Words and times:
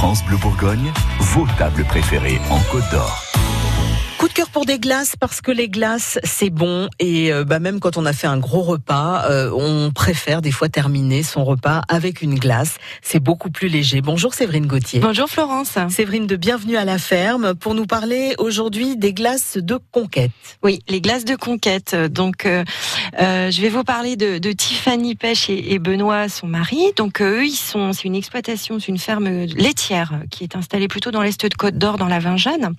France 0.00 0.24
Bleu 0.24 0.38
Bourgogne, 0.38 0.90
vos 1.18 1.46
tables 1.58 1.84
préférées 1.84 2.40
en 2.48 2.58
Côte 2.72 2.90
d'Or. 2.90 3.22
Coup 4.16 4.28
de 4.28 4.32
cœur 4.34 4.50
pour 4.50 4.66
des 4.66 4.78
glaces 4.78 5.14
parce 5.18 5.40
que 5.40 5.50
les 5.50 5.70
glaces 5.70 6.18
c'est 6.24 6.50
bon 6.50 6.90
et 6.98 7.32
euh, 7.32 7.44
bah 7.44 7.58
même 7.58 7.80
quand 7.80 7.96
on 7.96 8.04
a 8.04 8.12
fait 8.12 8.26
un 8.26 8.36
gros 8.36 8.60
repas, 8.60 9.24
euh, 9.30 9.50
on 9.50 9.90
préfère 9.92 10.42
des 10.42 10.52
fois 10.52 10.68
terminer 10.68 11.22
son 11.22 11.42
repas 11.42 11.80
avec 11.88 12.20
une 12.20 12.34
glace. 12.38 12.76
C'est 13.00 13.18
beaucoup 13.18 13.50
plus 13.50 13.68
léger. 13.68 14.02
Bonjour 14.02 14.34
Séverine 14.34 14.66
Gauthier. 14.66 15.00
Bonjour 15.00 15.26
Florence. 15.26 15.78
Séverine 15.88 16.26
de 16.26 16.36
Bienvenue 16.36 16.76
à 16.76 16.84
la 16.84 16.98
ferme 16.98 17.54
pour 17.54 17.74
nous 17.74 17.86
parler 17.86 18.34
aujourd'hui 18.36 18.96
des 18.96 19.14
glaces 19.14 19.56
de 19.56 19.78
conquête. 19.90 20.32
Oui, 20.62 20.80
les 20.88 21.00
glaces 21.00 21.24
de 21.24 21.34
conquête. 21.34 21.94
Donc 21.94 22.44
euh, 22.44 22.62
je 23.18 23.60
vais 23.60 23.68
vous 23.68 23.84
parler 23.84 24.16
de, 24.16 24.52
Tiffany 24.52 25.14
Pêche 25.14 25.48
et, 25.50 25.78
Benoît, 25.78 26.28
son 26.28 26.46
mari. 26.46 26.92
Donc 26.96 27.22
eux, 27.22 27.44
ils 27.44 27.56
sont, 27.56 27.92
c'est 27.92 28.04
une 28.04 28.16
exploitation, 28.16 28.78
c'est 28.78 28.88
une 28.88 28.98
ferme 28.98 29.28
laitière 29.44 30.12
qui 30.30 30.44
est 30.44 30.56
installée 30.56 30.88
plutôt 30.88 31.10
dans 31.10 31.22
l'est 31.22 31.46
de 31.46 31.54
Côte 31.54 31.76
d'Or, 31.76 31.96
dans 31.96 32.08
la 32.08 32.18
Vingeanne. 32.18 32.74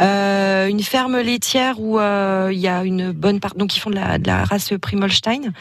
Euh, 0.00 0.50
euh, 0.50 0.66
une 0.68 0.82
ferme 0.82 1.18
laitière 1.20 1.80
où 1.80 1.98
euh, 1.98 2.50
il 2.52 2.58
y 2.58 2.68
a 2.68 2.84
une 2.84 3.12
bonne 3.12 3.40
part, 3.40 3.54
donc 3.54 3.76
ils 3.76 3.80
font 3.80 3.90
de 3.90 3.96
la, 3.96 4.44
race 4.44 4.72
Primolstein. 4.80 5.52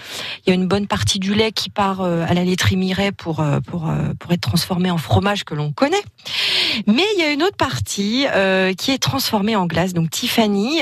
Il 0.45 0.49
y 0.49 0.51
a 0.51 0.53
une 0.53 0.67
bonne 0.67 0.87
partie 0.87 1.19
du 1.19 1.33
lait 1.33 1.51
qui 1.51 1.69
part 1.69 2.01
euh, 2.01 2.25
à 2.27 2.33
la 2.33 2.43
laiterie 2.43 2.75
Miret 2.75 3.11
pour 3.11 3.43
pour 3.65 3.91
pour 4.19 4.31
être 4.31 4.41
transformé 4.41 4.91
en 4.91 4.97
fromage 4.97 5.43
que 5.43 5.55
l'on 5.55 5.71
connaît. 5.71 6.01
Mais 6.87 7.03
il 7.15 7.19
y 7.19 7.23
a 7.23 7.31
une 7.31 7.43
autre 7.43 7.57
partie 7.57 8.25
qui 8.77 8.91
est 8.91 9.01
transformée 9.01 9.55
en 9.55 9.65
glace. 9.65 9.93
Donc 9.93 10.09
Tiffany, 10.09 10.81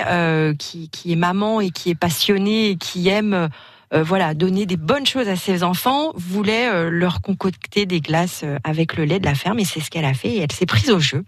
qui 0.57 0.89
qui 0.89 1.11
est 1.11 1.15
maman 1.15 1.61
et 1.61 1.69
qui 1.69 1.89
est 1.89 1.95
passionnée 1.95 2.71
et 2.71 2.75
qui 2.77 3.06
aime 3.07 3.49
voilà, 3.91 4.33
donner 4.33 4.65
des 4.65 4.75
bonnes 4.75 5.05
choses 5.05 5.29
à 5.29 5.37
ses 5.37 5.63
enfants, 5.63 6.11
voulait 6.15 6.89
leur 6.89 7.21
concocter 7.21 7.85
des 7.85 8.01
glaces 8.01 8.43
avec 8.65 8.97
le 8.97 9.05
lait 9.05 9.19
de 9.19 9.25
la 9.25 9.33
ferme 9.33 9.59
et 9.59 9.65
c'est 9.65 9.79
ce 9.79 9.89
qu'elle 9.89 10.03
a 10.03 10.13
fait 10.13 10.27
et 10.27 10.39
elle 10.41 10.51
s'est 10.51 10.65
prise 10.65 10.91
au 10.91 10.99
jeu. 10.99 11.23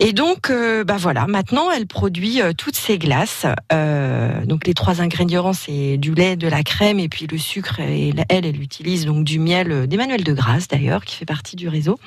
Et 0.00 0.12
donc, 0.12 0.50
euh, 0.50 0.84
bah 0.84 0.96
voilà, 0.98 1.26
maintenant 1.26 1.70
elle 1.70 1.86
produit 1.86 2.42
euh, 2.42 2.52
toutes 2.56 2.76
ces 2.76 2.98
glaces. 2.98 3.46
Euh, 3.72 4.44
donc 4.44 4.66
les 4.66 4.74
trois 4.74 5.00
ingrédients, 5.00 5.52
c'est 5.52 5.96
du 5.96 6.14
lait, 6.14 6.36
de 6.36 6.48
la 6.48 6.62
crème 6.62 6.98
et 6.98 7.08
puis 7.08 7.26
le 7.26 7.38
sucre. 7.38 7.80
Et 7.80 8.12
elle, 8.28 8.44
elle 8.44 8.60
utilise 8.60 9.06
donc 9.06 9.24
du 9.24 9.38
miel 9.38 9.86
d'Emmanuel 9.86 10.24
de 10.24 10.32
Grasse 10.32 10.68
d'ailleurs, 10.68 11.04
qui 11.04 11.16
fait 11.16 11.24
partie 11.24 11.56
du 11.56 11.68
réseau. 11.68 11.98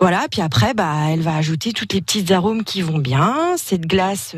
Voilà, 0.00 0.26
puis 0.30 0.42
après, 0.42 0.74
bah, 0.74 0.94
elle 1.10 1.22
va 1.22 1.36
ajouter 1.36 1.72
toutes 1.72 1.92
les 1.92 2.00
petites 2.00 2.30
arômes 2.30 2.62
qui 2.62 2.82
vont 2.82 2.98
bien. 2.98 3.56
Cette 3.56 3.86
glace, 3.86 4.36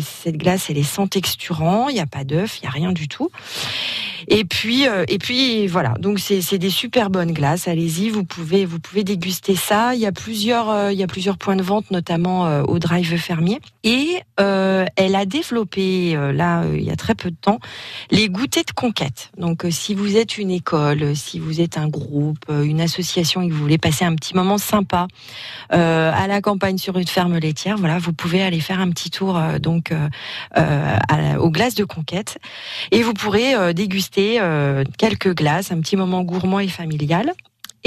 cette 0.00 0.38
glace, 0.38 0.70
elle 0.70 0.78
est 0.78 0.82
sans 0.82 1.06
texturant, 1.06 1.88
il 1.88 1.94
n'y 1.94 2.00
a 2.00 2.06
pas 2.06 2.24
d'œuf, 2.24 2.58
il 2.58 2.62
n'y 2.62 2.68
a 2.68 2.70
rien 2.70 2.92
du 2.92 3.06
tout. 3.06 3.30
Et 4.28 4.44
puis, 4.44 4.88
euh, 4.88 5.04
et 5.08 5.18
puis 5.18 5.66
voilà. 5.66 5.94
Donc 5.98 6.18
c'est 6.18 6.58
des 6.58 6.70
super 6.70 7.10
bonnes 7.10 7.32
glaces. 7.32 7.68
Allez-y, 7.68 8.08
vous 8.10 8.24
pouvez 8.24 8.64
vous 8.64 8.80
pouvez 8.80 9.04
déguster 9.04 9.56
ça. 9.56 9.94
Il 9.94 10.00
y 10.00 10.06
a 10.06 10.12
plusieurs 10.12 10.70
euh, 10.70 10.92
il 10.92 10.98
y 10.98 11.02
a 11.02 11.06
plusieurs 11.06 11.36
points 11.36 11.56
de 11.56 11.62
vente, 11.62 11.90
notamment 11.90 12.46
euh, 12.46 12.62
au 12.62 12.78
Drive 12.78 13.16
Fermier. 13.16 13.60
Et 13.82 14.20
elle 14.36 15.14
a 15.14 15.26
développé 15.26 16.16
là 16.32 16.64
il 16.72 16.82
y 16.82 16.90
a 16.90 16.96
très 16.96 17.14
peu 17.14 17.30
de 17.30 17.36
temps 17.36 17.58
les 18.10 18.28
goûters 18.28 18.64
de 18.64 18.72
conquête. 18.72 19.30
Donc 19.38 19.66
si 19.70 19.94
vous 19.94 20.16
êtes 20.16 20.38
une 20.38 20.50
école, 20.50 21.14
si 21.14 21.38
vous 21.38 21.60
êtes 21.60 21.76
un 21.76 21.88
groupe, 21.88 22.44
une 22.48 22.80
association 22.80 23.42
et 23.42 23.48
que 23.48 23.52
vous 23.52 23.60
voulez 23.60 23.78
passer 23.78 24.04
un 24.04 24.14
petit 24.14 24.34
moment 24.34 24.58
sympa 24.58 25.06
à 25.70 26.26
la 26.26 26.40
campagne 26.40 26.78
sur 26.78 26.96
une 26.98 27.06
ferme 27.06 27.38
laitière, 27.38 27.76
voilà, 27.76 27.98
vous 27.98 28.12
pouvez 28.12 28.42
aller 28.42 28.60
faire 28.60 28.80
un 28.80 28.90
petit 28.90 29.10
tour 29.10 29.40
donc 29.60 29.92
aux 30.56 31.50
glaces 31.50 31.74
de 31.74 31.84
conquête 31.84 32.38
et 32.90 33.02
vous 33.02 33.14
pourrez 33.14 33.74
déguster 33.74 34.13
euh, 34.18 34.84
quelques 34.98 35.34
glaces, 35.34 35.72
un 35.72 35.80
petit 35.80 35.96
moment 35.96 36.22
gourmand 36.22 36.60
et 36.60 36.68
familial. 36.68 37.32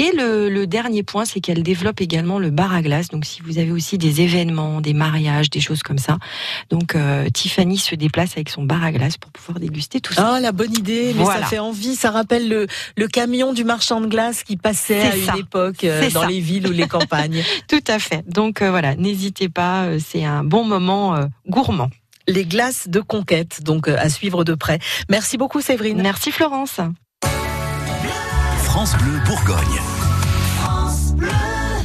Et 0.00 0.12
le, 0.12 0.64
dernier 0.66 1.02
point, 1.02 1.24
c'est 1.24 1.40
qu'elle 1.40 1.64
développe 1.64 2.00
également 2.00 2.38
le 2.38 2.50
bar 2.50 2.72
à 2.72 2.82
glace. 2.82 3.08
Donc, 3.08 3.24
si 3.24 3.42
vous 3.42 3.58
avez 3.58 3.72
aussi 3.72 3.98
des 3.98 4.20
événements, 4.20 4.80
des 4.80 4.94
mariages, 4.94 5.50
des 5.50 5.58
choses 5.58 5.82
comme 5.82 5.98
ça, 5.98 6.18
donc 6.70 6.94
euh, 6.94 7.28
Tiffany 7.30 7.78
se 7.78 7.96
déplace 7.96 8.34
avec 8.34 8.48
son 8.48 8.62
bar 8.62 8.84
à 8.84 8.92
glace 8.92 9.16
pour 9.16 9.32
pouvoir 9.32 9.58
déguster 9.58 10.00
tout 10.00 10.14
ça. 10.14 10.34
Ah, 10.34 10.40
la 10.40 10.52
bonne 10.52 10.72
idée, 10.72 11.12
mais 11.16 11.24
ça 11.24 11.42
fait 11.46 11.58
envie. 11.58 11.96
Ça 11.96 12.12
rappelle 12.12 12.48
le, 12.48 12.68
le 12.96 13.08
camion 13.08 13.52
du 13.52 13.64
marchand 13.64 14.00
de 14.00 14.06
glace 14.06 14.44
qui 14.44 14.56
passait 14.56 15.00
à 15.00 15.16
une 15.16 15.40
époque 15.40 15.82
euh, 15.82 16.08
dans 16.10 16.26
les 16.26 16.38
villes 16.38 16.68
ou 16.68 16.72
les 16.72 16.86
campagnes. 16.86 17.42
tout 17.66 17.84
à 17.88 17.98
fait. 17.98 18.22
Donc 18.28 18.62
voilà, 18.62 18.94
n'hésitez 18.94 19.48
pas. 19.48 19.88
C'est 19.98 20.24
un 20.24 20.44
bon 20.44 20.62
moment 20.62 21.18
gourmand 21.48 21.90
les 22.28 22.44
glaces 22.44 22.88
de 22.88 23.00
conquête, 23.00 23.62
donc 23.62 23.88
euh, 23.88 23.96
à 23.98 24.08
suivre 24.08 24.44
de 24.44 24.54
près. 24.54 24.78
Merci 25.08 25.36
beaucoup 25.36 25.60
Séverine. 25.60 26.00
Merci 26.00 26.30
Florence. 26.30 26.80
France 28.62 28.96
Bleu 28.98 29.18
Bourgogne. 29.26 29.97